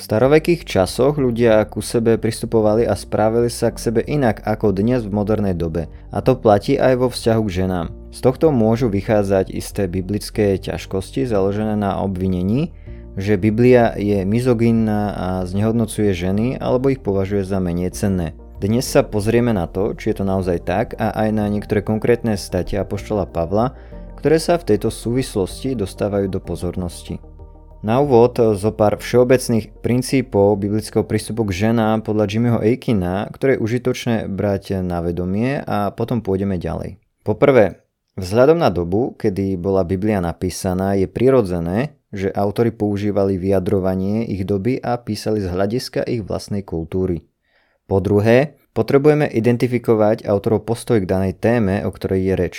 [0.00, 5.04] V starovekých časoch ľudia ku sebe pristupovali a správali sa k sebe inak ako dnes
[5.04, 5.92] v modernej dobe.
[6.08, 7.86] A to platí aj vo vzťahu k ženám.
[8.08, 12.72] Z tohto môžu vychádzať isté biblické ťažkosti založené na obvinení,
[13.20, 18.32] že Biblia je mizogynná a znehodnocuje ženy alebo ich považuje za menej cenné.
[18.56, 22.40] Dnes sa pozrieme na to, či je to naozaj tak a aj na niektoré konkrétne
[22.40, 23.76] state Apoštola Pavla,
[24.16, 27.20] ktoré sa v tejto súvislosti dostávajú do pozornosti.
[27.80, 33.64] Na úvod zo pár všeobecných princípov biblického prístupu k ženám podľa Jimmyho Aikina, ktoré je
[33.64, 37.00] užitočné brať na vedomie a potom pôjdeme ďalej.
[37.24, 37.80] Poprvé,
[38.20, 44.76] vzhľadom na dobu, kedy bola Biblia napísaná, je prirodzené, že autory používali vyjadrovanie ich doby
[44.76, 47.24] a písali z hľadiska ich vlastnej kultúry.
[47.88, 52.56] Po druhé, potrebujeme identifikovať autorov postoj k danej téme, o ktorej je reč.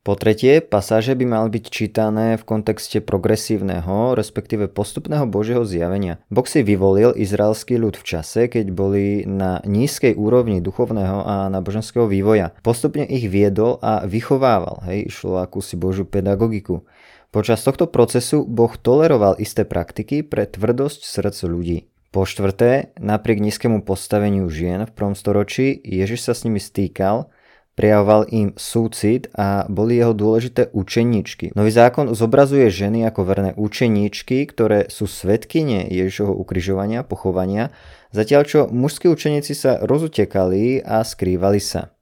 [0.00, 6.24] Po tretie, pasáže by mali byť čítané v kontexte progresívneho, respektíve postupného Božieho zjavenia.
[6.32, 12.08] Boh si vyvolil izraelský ľud v čase, keď boli na nízkej úrovni duchovného a náboženského
[12.08, 12.56] vývoja.
[12.64, 16.88] Postupne ich viedol a vychovával, hej, išlo akúsi Božiu pedagogiku.
[17.28, 21.78] Počas tohto procesu Boh toleroval isté praktiky pre tvrdosť srdc ľudí.
[22.08, 27.28] Po štvrté, napriek nízkemu postaveniu žien v prvom storočí, Ježiš sa s nimi stýkal
[27.80, 31.56] Prejavoval im súcit a boli jeho dôležité učeníčky.
[31.56, 37.72] Nový zákon zobrazuje ženy ako verné učeníčky, ktoré sú svetkyne Ježišovho ukrižovania, pochovania,
[38.12, 41.96] zatiaľ čo mužskí učeníci sa rozutekali a skrývali sa.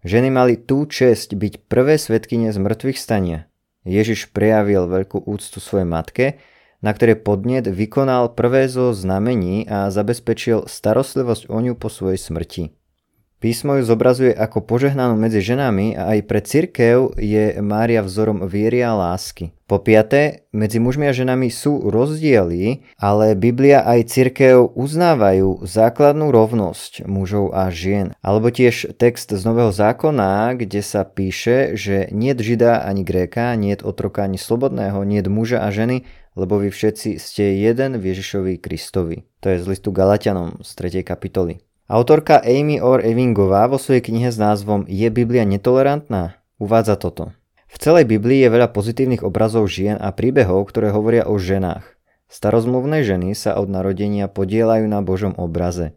[0.00, 3.52] Ženy mali tú česť byť prvé svetkyne z mŕtvych stania.
[3.84, 6.40] Ježiš prejavil veľkú úctu svojej matke,
[6.80, 12.77] na ktorej podnet vykonal prvé zo znamení a zabezpečil starostlivosť o ňu po svojej smrti.
[13.38, 18.82] Písmo ju zobrazuje ako požehnanú medzi ženami a aj pre cirkev je Mária vzorom viery
[18.82, 19.54] a lásky.
[19.70, 27.06] Po piaté, medzi mužmi a ženami sú rozdiely, ale Biblia aj cirkev uznávajú základnú rovnosť
[27.06, 28.10] mužov a žien.
[28.26, 33.78] Alebo tiež text z Nového zákona, kde sa píše, že nie žida ani gréka, nie
[33.78, 36.02] otroka ani slobodného, nie muža a ženy,
[36.34, 39.30] lebo vy všetci ste jeden Ježišovi Kristovi.
[39.46, 41.06] To je z listu Galatianom z 3.
[41.06, 41.67] kapitoly.
[41.88, 46.36] Autorka Amy Orr Evingová vo svojej knihe s názvom Je Biblia netolerantná?
[46.60, 47.32] uvádza toto.
[47.64, 51.96] V celej Biblii je veľa pozitívnych obrazov žien a príbehov, ktoré hovoria o ženách.
[52.28, 55.96] Starozmluvné ženy sa od narodenia podielajú na Božom obraze.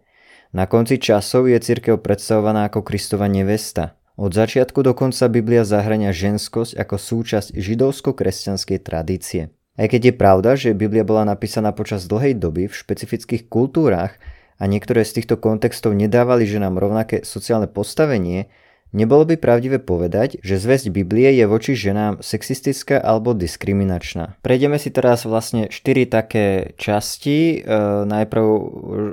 [0.56, 4.00] Na konci časov je cirkev predstavovaná ako Kristova nevesta.
[4.16, 9.52] Od začiatku do konca Biblia zahrania ženskosť ako súčasť židovsko-kresťanskej tradície.
[9.76, 14.16] Aj keď je pravda, že Biblia bola napísaná počas dlhej doby v špecifických kultúrach,
[14.62, 18.46] a niektoré z týchto kontextov nedávali ženám rovnaké sociálne postavenie,
[18.94, 24.38] nebolo by pravdivé povedať, že zväzť Biblie je voči ženám sexistická alebo diskriminačná.
[24.46, 27.58] Prejdeme si teraz vlastne 4 také časti.
[27.58, 27.74] E,
[28.06, 28.46] najprv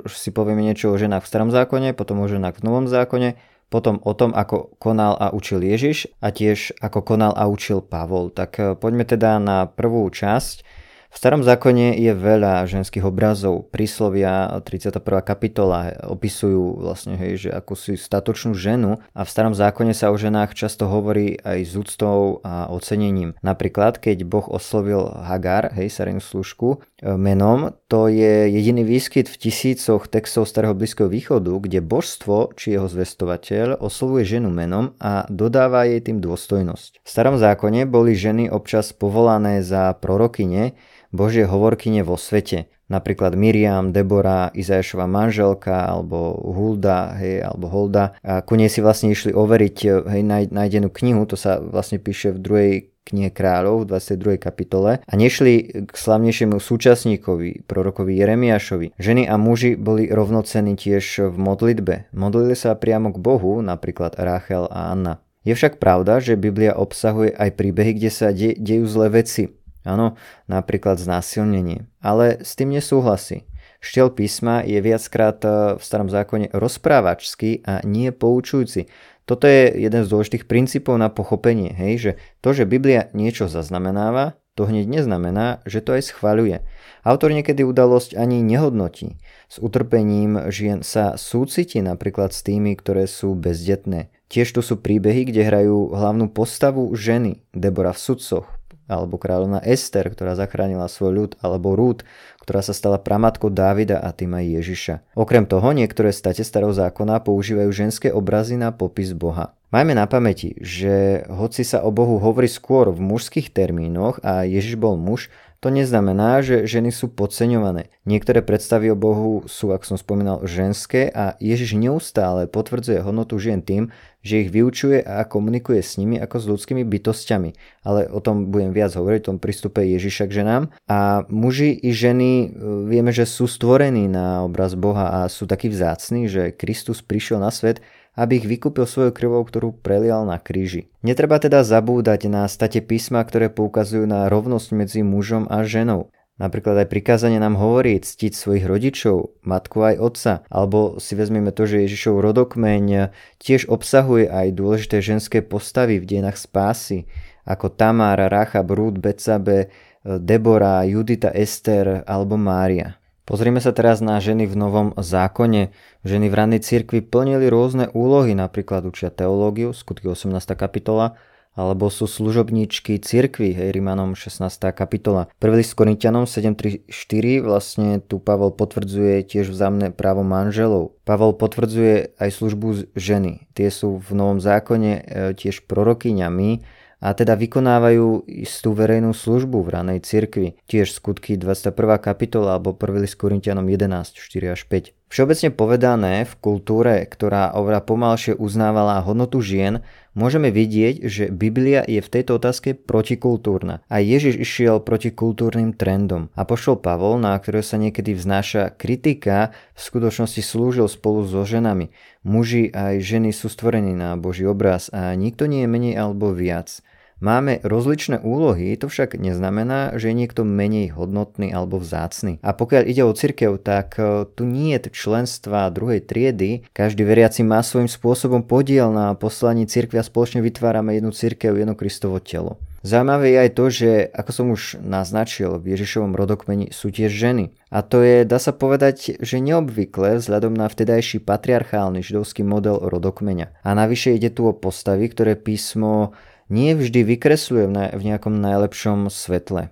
[0.05, 3.33] si povieme niečo o ženách v starom zákone, potom o ženách v novom zákone,
[3.73, 8.29] potom o tom, ako konal a učil Ježiš a tiež ako konal a učil Pavol.
[8.29, 10.78] Tak e, poďme teda na prvú časť
[11.09, 13.65] v starom zákone je veľa ženských obrazov.
[13.73, 15.01] Príslovia 31.
[15.25, 20.17] kapitola opisujú vlastne, hej, že ako si statočnú ženu a v starom zákone sa o
[20.21, 23.33] ženách často hovorí aj s úctou a ocenením.
[23.41, 29.49] Napríklad, keď Boh oslovil Hagar, hej, Sarinu služku, e, menom, to je jediný výskyt v
[29.49, 35.89] tisícoch textov starého Blízkeho východu, kde božstvo či jeho zvestovateľ oslovuje ženu menom a dodáva
[35.89, 37.01] jej tým dôstojnosť.
[37.01, 40.77] V starom zákone boli ženy občas povolané za prorokyne,
[41.09, 42.69] Božie hovorkyne vo svete.
[42.93, 48.17] Napríklad Miriam, Debora, Izajašova manželka alebo Hulda, hej, alebo Holda.
[48.21, 50.21] A ku nej si vlastne išli overiť hej,
[50.53, 52.73] nájdenú knihu, to sa vlastne píše v druhej
[53.09, 54.37] knihe kráľov v 22.
[54.37, 58.95] kapitole a nešli k slavnejšiemu súčasníkovi, prorokovi Jeremiášovi.
[59.01, 62.13] Ženy a muži boli rovnocení tiež v modlitbe.
[62.13, 65.19] Modlili sa priamo k Bohu, napríklad Rachel a Anna.
[65.41, 69.49] Je však pravda, že Biblia obsahuje aj príbehy, kde sa de- dejú zlé veci.
[69.87, 71.87] Áno, napríklad znásilnenie.
[72.03, 73.49] Ale s tým nesúhlasí.
[73.79, 78.91] Štiel písma je viackrát e, v starom zákone rozprávačský a nie poučujúci.
[79.29, 82.11] Toto je jeden z dôležitých princípov na pochopenie, hej, že
[82.41, 86.65] to, že Biblia niečo zaznamenáva, to hneď neznamená, že to aj schvaľuje.
[87.05, 89.21] Autor niekedy udalosť ani nehodnotí.
[89.45, 94.09] S utrpením žien sa súciti napríklad s tými, ktoré sú bezdetné.
[94.33, 98.58] Tiež tu sú príbehy, kde hrajú hlavnú postavu ženy, Debora v sudcoch,
[98.89, 102.01] alebo kráľovna Ester, ktorá zachránila svoj ľud, alebo Rút,
[102.41, 104.95] ktorá sa stala pramatkou Dávida a tým aj Ježiša.
[105.13, 109.53] Okrem toho, niektoré state starého zákona používajú ženské obrazy na popis Boha.
[109.69, 114.81] Majme na pamäti, že hoci sa o Bohu hovorí skôr v mužských termínoch a Ježiš
[114.81, 117.91] bol muž, To neznamená, že ženy sú podceňované.
[118.07, 123.59] Niektoré predstavy o Bohu sú, ako som spomínal, ženské a Ježiš neustále potvrdzuje hodnotu žien
[123.59, 127.55] tým, že ich vyučuje a komunikuje s nimi ako s ľudskými bytostiami.
[127.87, 130.63] Ale o tom budem viac hovoriť, o tom prístupe Ježiša k ženám.
[130.91, 132.47] A muži i ženy e,
[132.87, 137.51] vieme, že sú stvorení na obraz Boha a sú takí vzácni, že Kristus prišiel na
[137.51, 137.79] svet
[138.19, 140.91] aby ich vykúpil svojou krvou, ktorú prelial na kríži.
[140.99, 146.11] Netreba teda zabúdať na state písma, ktoré poukazujú na rovnosť medzi mužom a ženou.
[146.39, 151.67] Napríklad aj prikázanie nám hovorí ctiť svojich rodičov, matku aj otca, alebo si vezmeme to,
[151.67, 153.11] že Ježišov rodokmeň
[153.43, 157.11] tiež obsahuje aj dôležité ženské postavy v dejinách spásy,
[157.43, 159.67] ako Tamar, Racha, Brúd, Becabe,
[160.07, 162.95] Debora, Judita, Ester alebo Mária.
[163.27, 165.69] Pozrime sa teraz na ženy v Novom zákone.
[166.01, 170.33] Ženy v rannej cirkvi plnili rôzne úlohy, napríklad učia teológiu, skutky 18.
[170.57, 171.13] kapitola,
[171.59, 174.47] alebo sú služobníčky cirkvi, hej, Rimanom 16.
[174.71, 175.27] kapitola.
[175.43, 180.95] Prvý list Korintianom 7.3.4 vlastne tu Pavel potvrdzuje tiež vzájomné právo manželov.
[181.03, 183.51] Pavel potvrdzuje aj službu ženy.
[183.51, 185.01] Tie sú v Novom zákone e,
[185.35, 190.59] tiež prorokyňami, a teda vykonávajú istú verejnú službu v ranej cirkvi.
[190.67, 191.71] Tiež skutky 21.
[191.95, 192.99] kapitola alebo 1.
[192.99, 194.98] list Korintianom 11, 4 až 5.
[195.09, 199.81] Všeobecne povedané, v kultúre, ktorá oveľa pomalšie uznávala hodnotu žien,
[200.13, 203.81] môžeme vidieť, že Biblia je v tejto otázke protikultúrna.
[203.89, 206.29] A Ježiš išiel proti kultúrnym trendom.
[206.37, 211.89] A pošol Pavol, na ktorého sa niekedy vznáša kritika, v skutočnosti slúžil spolu so ženami.
[212.21, 216.85] Muži aj ženy sú stvorení na Boží obraz a nikto nie je menej alebo viac.
[217.19, 222.39] Máme rozličné úlohy, to však neznamená, že je niekto menej hodnotný alebo vzácny.
[222.39, 226.63] A pokiaľ ide o cirkev, tak e, tu nie je členstva druhej triedy.
[226.71, 231.75] Každý veriaci má svojím spôsobom podiel na poslaní cirkvi a spoločne vytvárame jednu cirkev, jedno
[231.75, 232.55] Kristovo telo.
[232.79, 237.51] Zaujímavé je aj to, že ako som už naznačil, v Ježišovom rodokmeni sú tiež ženy.
[237.67, 243.51] A to je, dá sa povedať, že neobvykle vzhľadom na vtedajší patriarchálny židovský model rodokmeňa.
[243.67, 246.15] A navyše ide tu o postavy, ktoré písmo
[246.49, 249.69] nie vždy vykresľuje v nejakom najlepšom svetle.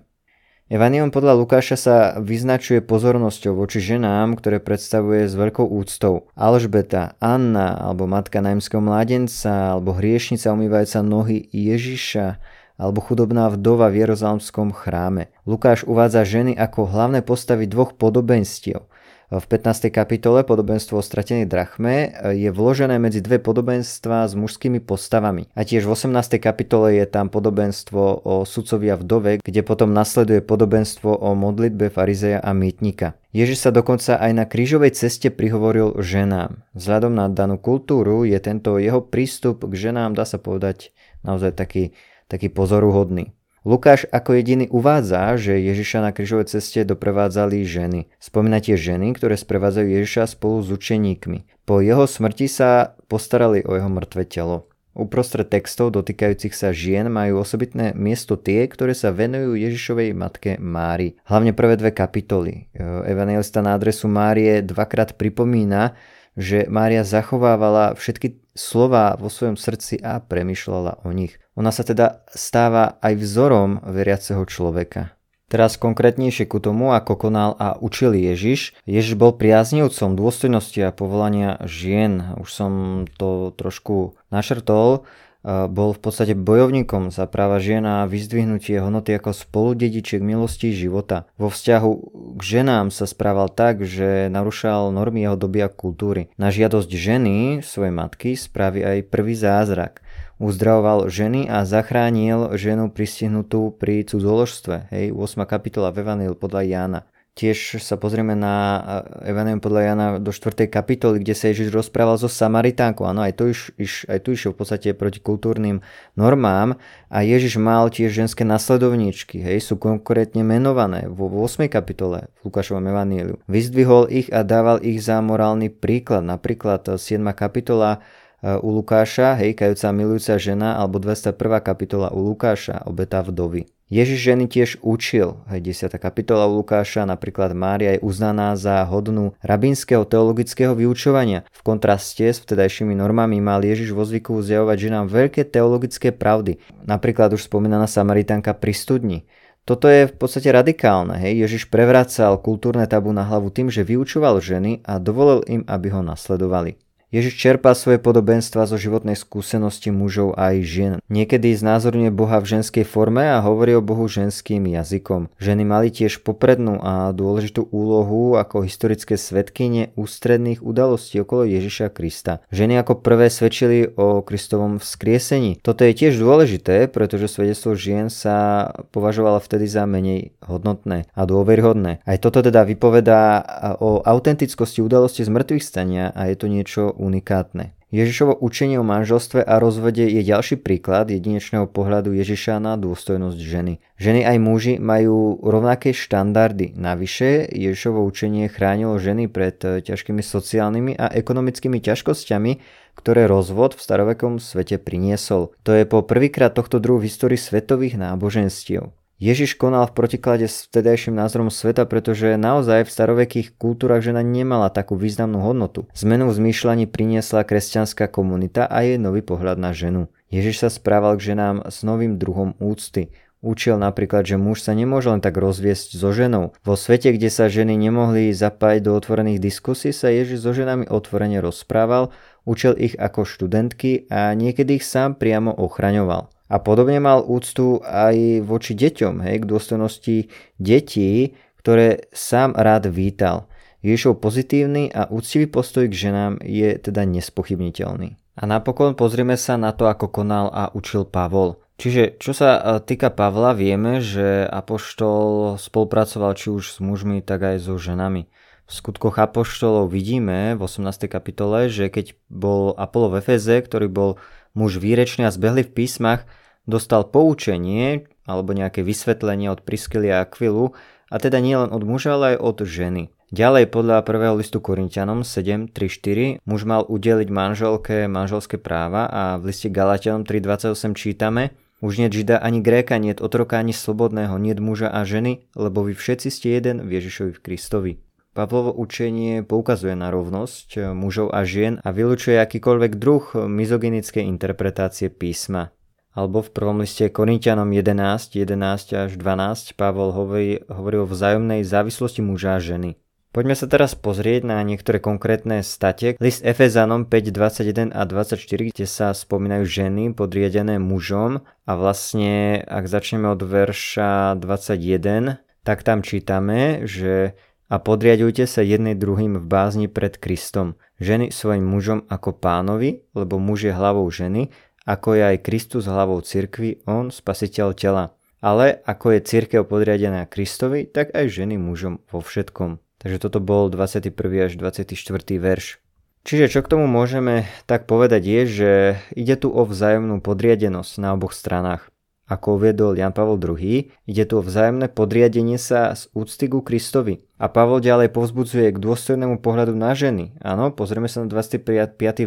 [0.68, 6.28] Evanium podľa Lukáša sa vyznačuje pozornosťou voči ženám, ktoré predstavuje s veľkou úctou.
[6.36, 12.36] Alžbeta, Anna alebo matka najmského mladenca alebo hriešnica umývajúca nohy Ježiša
[12.78, 15.32] alebo chudobná vdova v Jerozalemskom chráme.
[15.48, 18.84] Lukáš uvádza ženy ako hlavné postavy dvoch podobenstiev–
[19.28, 19.92] v 15.
[19.92, 25.52] kapitole podobenstvo o stratenej drachme je vložené medzi dve podobenstva s mužskými postavami.
[25.52, 26.40] A tiež v 18.
[26.40, 32.56] kapitole je tam podobenstvo o sudcovia vdove, kde potom nasleduje podobenstvo o modlitbe farizeja a
[32.56, 33.20] mýtnika.
[33.36, 36.64] Ježiš sa dokonca aj na krížovej ceste prihovoril ženám.
[36.72, 41.92] Vzhľadom na danú kultúru je tento jeho prístup k ženám, dá sa povedať, naozaj taký,
[42.32, 43.36] taký pozoruhodný.
[43.68, 48.08] Lukáš ako jediný uvádza, že Ježiša na križovej ceste doprevádzali ženy.
[48.16, 51.68] Spomínate ženy, ktoré sprevádzajú Ježiša spolu s učeníkmi.
[51.68, 54.72] Po jeho smrti sa postarali o jeho mŕtve telo.
[54.96, 61.20] Uprostred textov dotýkajúcich sa žien majú osobitné miesto tie, ktoré sa venujú Ježišovej matke Mári.
[61.28, 62.72] Hlavne prvé dve kapitoly.
[63.04, 65.92] Evangelista na adresu Márie dvakrát pripomína,
[66.40, 71.38] že Mária zachovávala všetky slova vo svojom srdci a premyšľala o nich.
[71.54, 75.14] Ona sa teda stáva aj vzorom veriaceho človeka.
[75.48, 78.76] Teraz konkrétnejšie ku tomu, ako konal a učil Ježiš.
[78.84, 82.36] Ježiš bol priaznivcom dôstojnosti a povolania žien.
[82.36, 82.72] Už som
[83.16, 85.08] to trošku našrtol
[85.46, 91.30] bol v podstate bojovníkom za práva žien a vyzdvihnutie hodnoty ako spoludedičiek milosti života.
[91.38, 91.90] Vo vzťahu
[92.36, 96.28] k ženám sa správal tak, že narušal normy jeho doby a kultúry.
[96.34, 100.02] Na žiadosť ženy, svojej matky, spraví aj prvý zázrak.
[100.38, 104.90] Uzdravoval ženy a zachránil ženu pristihnutú pri cudzoložstve.
[104.94, 105.42] Hej, 8.
[105.50, 107.00] kapitola Vevanil podľa Jána.
[107.38, 108.82] Tiež sa pozrieme na
[109.22, 110.66] Evangelium podľa Jana do 4.
[110.66, 113.06] kapitoly, kde sa Ježiš rozprával so Samaritánkou.
[113.06, 115.78] Áno, aj, to iš, iš, aj tu išiel v podstate proti kultúrnym
[116.18, 116.74] normám
[117.06, 121.70] a Ježiš mal tiež ženské nasledovníčky, hej, sú konkrétne menované vo 8.
[121.70, 123.38] kapitole v Lukášovom Evangeliu.
[123.46, 126.26] Vyzdvihol ich a dával ich za morálny príklad.
[126.26, 127.22] Napríklad 7.
[127.38, 128.02] kapitola
[128.42, 131.34] u Lukáša, hej, kajúca milujúca žena, alebo 201.
[131.58, 133.66] kapitola u Lukáša, obeta vdovy.
[133.88, 135.40] Ježiš ženy tiež učil.
[135.48, 135.96] Hej, 10.
[135.96, 141.48] kapitola u Lukáša, napríklad Mária je uznaná za hodnú rabínskeho teologického vyučovania.
[141.48, 146.60] V kontraste s vtedajšími normami mal Ježiš vo zvyku zjavovať ženám veľké teologické pravdy.
[146.84, 149.18] Napríklad už spomínaná Samaritánka pri studni.
[149.64, 151.16] Toto je v podstate radikálne.
[151.20, 151.48] Hej.
[151.48, 156.04] Ježiš prevracal kultúrne tabu na hlavu tým, že vyučoval ženy a dovolil im, aby ho
[156.04, 156.76] nasledovali.
[157.08, 160.94] Ježiš čerpá svoje podobenstva zo životnej skúsenosti mužov aj žien.
[161.08, 165.32] Niekedy znázorňuje Boha v ženskej forme a hovorí o Bohu ženským jazykom.
[165.40, 172.44] Ženy mali tiež poprednú a dôležitú úlohu ako historické svetkyne ústredných udalostí okolo Ježiša Krista.
[172.52, 175.64] Ženy ako prvé svedčili o Kristovom vzkriesení.
[175.64, 182.04] Toto je tiež dôležité, pretože svedectvo žien sa považovalo vtedy za menej hodnotné a dôveryhodné.
[182.04, 183.40] Aj toto teda vypovedá
[183.80, 187.78] o autentickosti udalosti z mŕtvych stania a je to niečo unikátne.
[187.88, 193.80] Ježišovo učenie o manželstve a rozvode je ďalší príklad jedinečného pohľadu Ježiša na dôstojnosť ženy.
[193.96, 196.76] Ženy aj muži majú rovnaké štandardy.
[196.76, 202.52] Navyše, Ježišovo učenie chránilo ženy pred ťažkými sociálnymi a ekonomickými ťažkosťami,
[202.92, 205.56] ktoré rozvod v starovekom svete priniesol.
[205.64, 208.92] To je po prvýkrát tohto druhu v histórii svetových náboženstiev.
[209.18, 214.70] Ježiš konal v protiklade s vtedajším názorom sveta, pretože naozaj v starovekých kultúrach žena nemala
[214.70, 215.90] takú významnú hodnotu.
[215.90, 220.06] Zmenu v zmýšľaní priniesla kresťanská komunita a jej nový pohľad na ženu.
[220.30, 223.10] Ježiš sa správal k ženám s novým druhom úcty.
[223.42, 226.54] Učil napríklad, že muž sa nemôže len tak rozviesť so ženou.
[226.62, 231.42] Vo svete, kde sa ženy nemohli zapájať do otvorených diskusí, sa Ježiš so ženami otvorene
[231.42, 232.14] rozprával,
[232.46, 236.30] učil ich ako študentky a niekedy ich sám priamo ochraňoval.
[236.48, 240.16] A podobne mal úctu aj voči deťom, hej, k dôstojnosti
[240.56, 243.52] detí, ktoré sám rád vítal.
[243.84, 248.18] Ježišov pozitívny a úctivý postoj k ženám je teda nespochybniteľný.
[248.38, 251.58] A napokon pozrieme sa na to, ako konal a učil Pavol.
[251.78, 257.54] Čiže čo sa e, týka Pavla, vieme, že Apoštol spolupracoval či už s mužmi, tak
[257.54, 258.26] aj so ženami.
[258.66, 261.06] V skutkoch Apoštolov vidíme v 18.
[261.06, 264.10] kapitole, že keď bol Apollo v Efeze, ktorý bol
[264.56, 266.28] muž výrečný a zbehli v písmach,
[266.68, 270.76] dostal poučenie alebo nejaké vysvetlenie od Priskely a Akvilu,
[271.08, 273.02] a teda nielen od muža, ale aj od ženy.
[273.28, 279.68] Ďalej podľa prvého listu Korintianom 7.3.4 muž mal udeliť manželke manželské práva a v liste
[279.68, 281.52] Galatianom 3.28 čítame
[281.84, 285.92] Už nie žida ani gréka, nie otroka ani slobodného, nie muža a ženy, lebo vy
[285.92, 287.92] všetci ste jeden v Ježišovi v Kristovi.
[288.38, 295.74] Pavlovo učenie poukazuje na rovnosť mužov a žien a vylučuje akýkoľvek druh mizogynickej interpretácie písma.
[296.14, 302.22] Alebo v prvom liste Korintianom 11, 11 až 12 Pavol hovorí, hovorí o vzájomnej závislosti
[302.22, 302.94] muža a ženy.
[303.34, 306.14] Poďme sa teraz pozrieť na niektoré konkrétne state.
[306.22, 308.38] List Efezanom 5, 21 a 24,
[308.70, 316.06] kde sa spomínajú ženy podriadené mužom a vlastne ak začneme od verša 21, tak tam
[316.06, 317.34] čítame, že
[317.68, 320.80] a podriadujte sa jednej druhým v bázni pred Kristom.
[320.98, 324.48] Ženy svojim mužom ako pánovi, lebo muž je hlavou ženy,
[324.88, 328.16] ako je aj Kristus hlavou cirkvi, on spasiteľ tela.
[328.40, 332.80] Ale ako je církev podriadená Kristovi, tak aj ženy mužom vo všetkom.
[332.98, 334.16] Takže toto bol 21.
[334.48, 334.96] až 24.
[335.36, 335.78] verš.
[336.26, 338.70] Čiže čo k tomu môžeme tak povedať je, že
[339.14, 341.92] ide tu o vzájomnú podriadenosť na oboch stranách.
[342.28, 347.24] Ako uviedol Jan Pavel II, ide tu o vzájomné podriadenie sa z úcty ku Kristovi.
[347.40, 350.36] A Pavol ďalej povzbudzuje k dôstojnému pohľadu na ženy.
[350.44, 351.64] Áno, pozrieme sa na 25.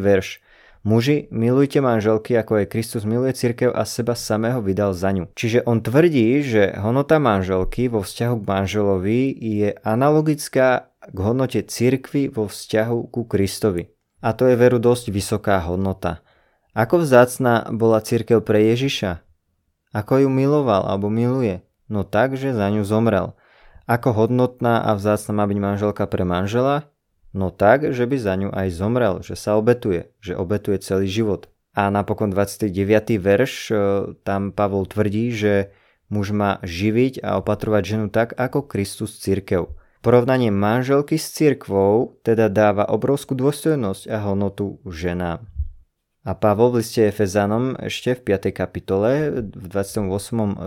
[0.01, 0.41] verš.
[0.81, 5.29] Muži, milujte manželky, ako aj Kristus miluje cirkev a seba samého vydal za ňu.
[5.37, 12.33] Čiže on tvrdí, že hodnota manželky vo vzťahu k manželovi je analogická k hodnote cirkvy
[12.33, 13.93] vo vzťahu ku Kristovi.
[14.25, 16.25] A to je veru dosť vysoká hodnota.
[16.73, 19.21] Ako vzácna bola cirkev pre Ježiša?
[19.91, 21.63] Ako ju miloval alebo miluje?
[21.91, 23.35] No tak, že za ňu zomrel.
[23.83, 26.87] Ako hodnotná a vzácna má byť manželka pre manžela?
[27.35, 31.51] No tak, že by za ňu aj zomrel, že sa obetuje, že obetuje celý život.
[31.71, 33.15] A napokon 29.
[33.19, 33.75] verš, e,
[34.27, 35.71] tam Pavol tvrdí, že
[36.11, 39.71] muž má živiť a opatrovať ženu tak, ako Kristus církev.
[40.03, 45.47] Porovnanie manželky s církvou teda dáva obrovskú dôstojnosť a hodnotu ženám.
[46.21, 48.53] A Pavol v liste Efezanom ešte v 5.
[48.53, 50.05] kapitole v 28.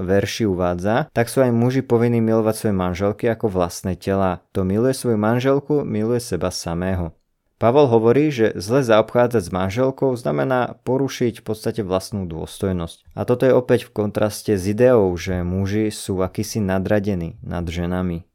[0.02, 4.42] verši uvádza, tak sú aj muži povinní milovať svoje manželky ako vlastné tela.
[4.50, 7.14] To miluje svoju manželku, miluje seba samého.
[7.62, 13.14] Pavol hovorí, že zle zaobchádzať s manželkou znamená porušiť v podstate vlastnú dôstojnosť.
[13.14, 18.26] A toto je opäť v kontraste s ideou, že muži sú akýsi nadradení nad ženami.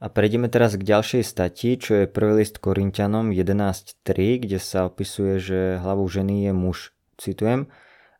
[0.00, 5.36] A prejdeme teraz k ďalšej stati, čo je prvý list Korintianom 11.3, kde sa opisuje,
[5.36, 6.96] že hlavou ženy je muž.
[7.20, 7.68] Citujem,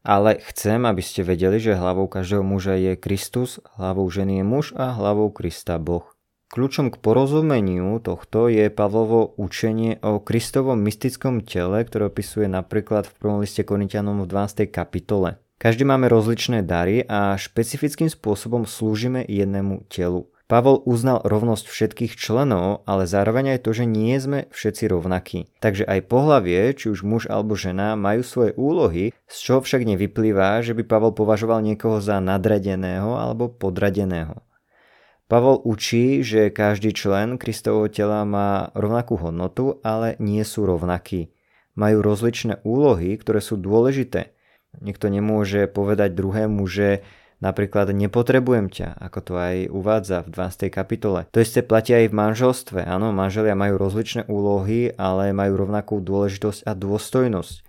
[0.04, 4.76] ale chcem, aby ste vedeli, že hlavou každého muža je Kristus, hlavou ženy je muž
[4.76, 6.04] a hlavou Krista Boh.
[6.52, 13.16] Kľúčom k porozumeniu tohto je Pavlovo učenie o Kristovom mystickom tele, ktoré opisuje napríklad v
[13.16, 14.68] prvom liste Korintianom v 12.
[14.68, 15.40] kapitole.
[15.56, 20.28] Každý máme rozličné dary a špecifickým spôsobom slúžime jednému telu.
[20.50, 25.46] Pavol uznal rovnosť všetkých členov, ale zároveň aj to, že nie sme všetci rovnakí.
[25.62, 30.58] Takže aj pohlavie, či už muž alebo žena, majú svoje úlohy, z čoho však nevyplýva,
[30.66, 34.42] že by Pavol považoval niekoho za nadradeného alebo podradeného.
[35.30, 41.30] Pavol učí, že každý člen Kristovho tela má rovnakú hodnotu, ale nie sú rovnakí.
[41.78, 44.34] Majú rozličné úlohy, ktoré sú dôležité.
[44.82, 47.06] Niekto nemôže povedať druhému, že
[47.40, 50.68] Napríklad nepotrebujem ťa, ako to aj uvádza v 12.
[50.68, 51.24] kapitole.
[51.32, 52.80] To isté platia aj v manželstve.
[52.84, 57.64] Áno, manželia majú rozličné úlohy, ale majú rovnakú dôležitosť a dôstojnosť.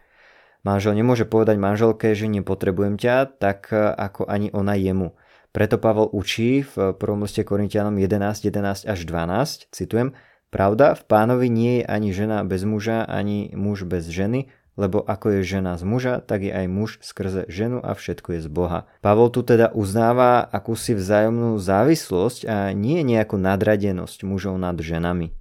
[0.68, 5.16] Manžel nemôže povedať manželke, že nepotrebujem ťa, tak ako ani ona jemu.
[5.56, 7.24] Preto Pavol učí v 1.
[7.24, 10.12] liste Korintianom 11, 11 až 12, citujem,
[10.52, 15.40] Pravda, v pánovi nie je ani žena bez muža, ani muž bez ženy, lebo ako
[15.40, 18.88] je žena z muža, tak je aj muž skrze ženu a všetko je z Boha.
[19.04, 25.36] Pavol tu teda uznáva akúsi vzájomnú závislosť a nie nejakú nadradenosť mužov nad ženami.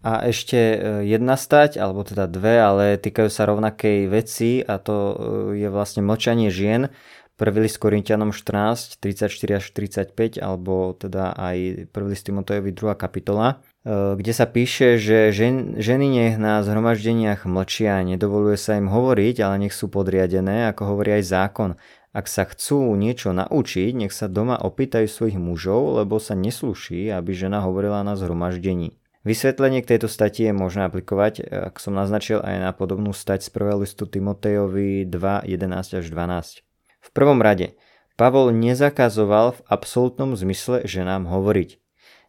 [0.00, 4.96] A ešte e, jedna stať, alebo teda dve, ale týkajú sa rovnakej veci a to
[4.96, 5.14] e,
[5.60, 6.88] je vlastne mlčanie žien.
[7.36, 12.96] Prvý list Korintianom 14, 34 až 45, alebo teda aj prvý list Timotejovi 2.
[12.96, 13.60] kapitola.
[13.80, 19.40] Eh, kde sa píše, že žen, ženy nech na zhromaždeniach mlčia, nedovoluje sa im hovoriť,
[19.40, 21.70] ale nech sú podriadené, ako hovorí aj zákon.
[22.12, 27.32] Ak sa chcú niečo naučiť, nech sa doma opýtajú svojich mužov, lebo sa neslúši, aby
[27.32, 29.00] žena hovorila na zhromaždení.
[29.24, 33.48] Vysvetlenie k tejto stati je možné aplikovať, eh, ak som naznačil, aj na podobnú stať
[33.48, 36.60] z prvého listu Timotejovi 2, 11 až 12.
[37.00, 37.80] V prvom rade,
[38.20, 41.80] Pavol nezakazoval v absolútnom zmysle ženám hovoriť.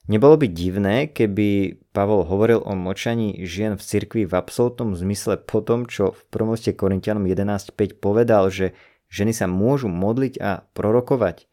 [0.10, 5.62] Nebolo by divné, keby Pavol hovoril o močaní žien v cirkvi v absolútnom zmysle po
[5.62, 8.74] tom, čo v promoste Korintianom 11.5 povedal, že
[9.13, 11.46] ženy sa môžu modliť a prorokovať.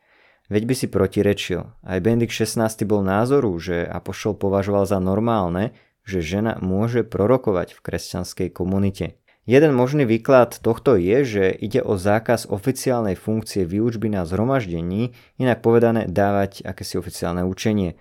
[0.49, 1.61] Veď by si protirečil.
[1.85, 2.89] Aj Benedikt 16.
[2.89, 5.77] bol názoru, že Apoštol považoval za normálne,
[6.09, 9.21] že žena môže prorokovať v kresťanskej komunite.
[9.45, 15.61] Jeden možný výklad tohto je, že ide o zákaz oficiálnej funkcie výučby na zhromaždení, inak
[15.61, 17.97] povedané dávať akési oficiálne učenie.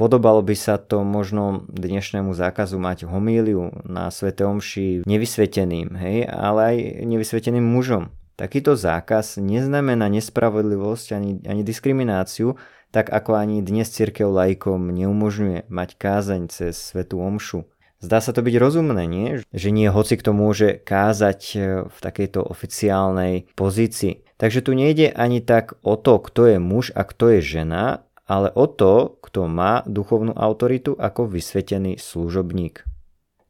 [0.00, 6.60] Podobalo by sa to možno dnešnému zákazu mať homíliu na Svete Omši nevysveteným, hej, ale
[6.72, 8.08] aj nevysveteným mužom.
[8.32, 12.56] Takýto zákaz neznamená nespravodlivosť ani, ani diskrimináciu,
[12.88, 17.68] tak ako ani dnes církev lajkom neumožňuje mať kázaň cez Svetu Omšu.
[18.00, 19.44] Zdá sa to byť rozumné, nie?
[19.52, 24.24] Že nie hoci kto môže kázať e, v takejto oficiálnej pozícii.
[24.40, 28.54] Takže tu nejde ani tak o to, kto je muž a kto je žena, ale
[28.54, 32.86] o to, kto má duchovnú autoritu ako vysvetený služobník.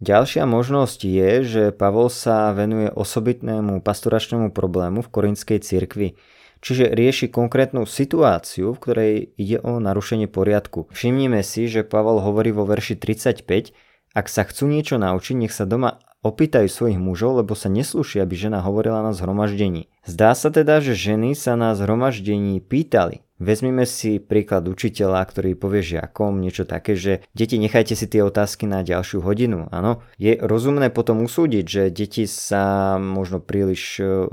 [0.00, 6.16] Ďalšia možnosť je, že Pavol sa venuje osobitnému pastoračnému problému v korinskej cirkvi,
[6.64, 10.88] čiže rieši konkrétnu situáciu, v ktorej ide o narušenie poriadku.
[10.88, 13.76] Všimnime si, že Pavol hovorí vo verši 35,
[14.16, 18.32] ak sa chcú niečo naučiť, nech sa doma opýtajú svojich mužov, lebo sa neslúši, aby
[18.36, 19.92] žena hovorila na zhromaždení.
[20.08, 25.80] Zdá sa teda, že ženy sa na zhromaždení pýtali, Vezmime si príklad učiteľa, ktorý povie
[25.80, 29.64] žiakom niečo také, že deti nechajte si tie otázky na ďalšiu hodinu.
[29.72, 34.28] Áno, je rozumné potom usúdiť, že deti sa možno príliš e,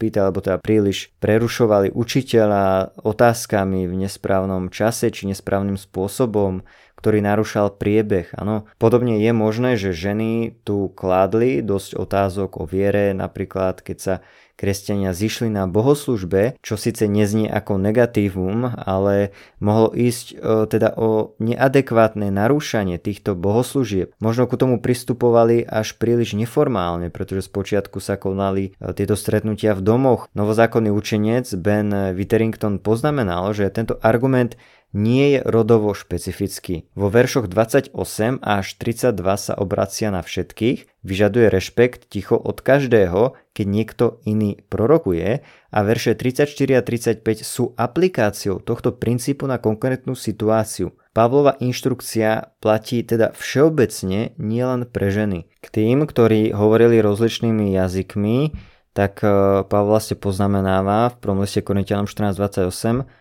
[0.00, 6.64] pýtali, alebo teda príliš prerušovali učiteľa otázkami v nesprávnom čase či nesprávnym spôsobom,
[6.96, 8.32] ktorý narúšal priebeh.
[8.32, 8.64] Áno.
[8.80, 14.14] Podobne je možné, že ženy tu kládli dosť otázok o viere, napríklad keď sa
[14.58, 19.30] kresťania zišli na bohoslužbe, čo síce neznie ako negatívum, ale
[19.62, 24.18] mohlo ísť e, teda o neadekvátne narúšanie týchto bohoslužieb.
[24.18, 29.86] Možno ku tomu pristupovali až príliš neformálne, pretože spočiatku sa konali e, tieto stretnutia v
[29.86, 30.26] domoch.
[30.34, 34.58] Novozákonný učenec Ben Witterington poznamenal, že tento argument
[34.98, 36.90] nie je rodovo špecifický.
[36.98, 37.94] Vo veršoch 28
[38.42, 45.46] až 32 sa obracia na všetkých, vyžaduje rešpekt ticho od každého, keď niekto iný prorokuje
[45.70, 50.98] a verše 34 a 35 sú aplikáciou tohto princípu na konkrétnu situáciu.
[51.14, 55.50] Pavlova inštrukcia platí teda všeobecne nielen pre ženy.
[55.62, 58.54] K tým, ktorí hovorili rozličnými jazykmi,
[58.98, 59.30] tak eh,
[59.62, 63.17] Pavla vlastne poznamenáva v prvom liste Korintianom 14.28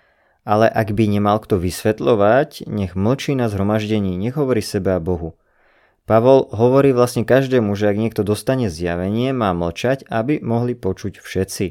[0.47, 5.35] ale ak by nemal kto vysvetľovať, nech mlčí na zhromaždení, nech hovorí sebe a Bohu.
[6.07, 11.65] Pavol hovorí vlastne každému, že ak niekto dostane zjavenie, má mlčať, aby mohli počuť všetci.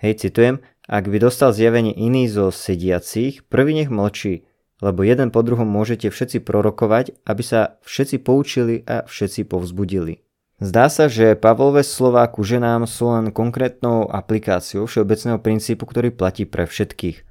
[0.00, 4.48] Hej, citujem, ak by dostal zjavenie iný zo sediacich, prvý nech mlčí,
[4.80, 10.24] lebo jeden po druhom môžete všetci prorokovať, aby sa všetci poučili a všetci povzbudili.
[10.56, 16.48] Zdá sa, že Pavlové slova ku ženám sú len konkrétnou aplikáciou všeobecného princípu, ktorý platí
[16.48, 17.25] pre všetkých.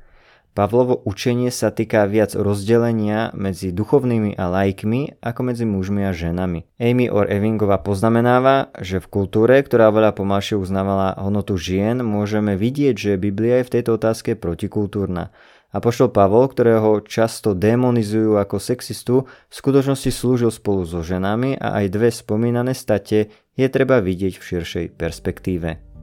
[0.56, 6.64] Pavlovo učenie sa týka viac rozdelenia medzi duchovnými a laikmi ako medzi mužmi a ženami.
[6.80, 12.96] Amy Or Evingová poznamenáva, že v kultúre, ktorá veľa pomalšie uznávala hodnotu žien, môžeme vidieť,
[12.96, 15.36] že Biblia je v tejto otázke protikultúrna.
[15.76, 21.84] A poštol Pavol, ktorého často demonizujú ako sexistu, v skutočnosti slúžil spolu so ženami a
[21.84, 23.28] aj dve spomínané state
[23.60, 25.95] je treba vidieť v širšej perspektíve.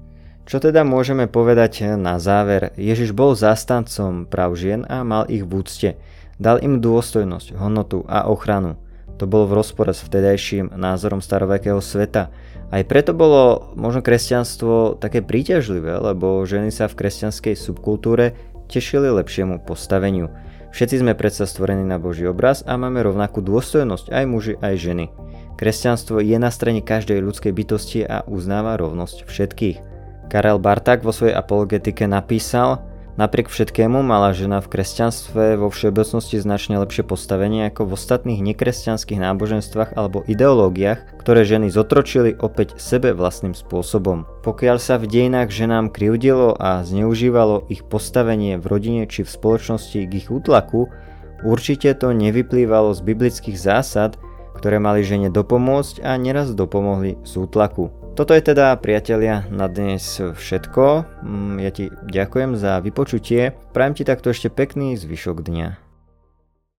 [0.42, 2.74] Čo teda môžeme povedať na záver?
[2.74, 5.90] Ježiš bol zástancom práv žien a mal ich v úcte.
[6.42, 8.74] Dal im dôstojnosť, hodnotu a ochranu.
[9.22, 12.34] To bolo v rozpore s vtedajším názorom starovekého sveta.
[12.74, 18.34] Aj preto bolo možno kresťanstvo také príťažlivé, lebo ženy sa v kresťanskej subkultúre
[18.66, 20.26] tešili lepšiemu postaveniu.
[20.72, 25.04] Všetci sme predsa stvorení na Boží obraz a máme rovnakú dôstojnosť aj muži aj ženy.
[25.60, 29.91] Kresťanstvo je na strane každej ľudskej bytosti a uznáva rovnosť všetkých.
[30.32, 32.80] Karel Bartak vo svojej apologetike napísal,
[33.20, 39.20] napriek všetkému mala žena v kresťanstve vo všeobecnosti značne lepšie postavenie ako v ostatných nekresťanských
[39.20, 44.24] náboženstvách alebo ideológiách, ktoré ženy zotročili opäť sebe vlastným spôsobom.
[44.40, 50.00] Pokiaľ sa v dejinách ženám krivdilo a zneužívalo ich postavenie v rodine či v spoločnosti
[50.08, 50.88] k ich útlaku,
[51.44, 54.16] určite to nevyplývalo z biblických zásad,
[54.56, 58.01] ktoré mali žene dopomôcť a neraz dopomohli z útlaku.
[58.12, 61.08] Toto je teda, priatelia, na dnes všetko.
[61.24, 63.56] Mm, ja ti ďakujem za vypočutie.
[63.72, 65.81] Prajem ti takto ešte pekný zvyšok dňa.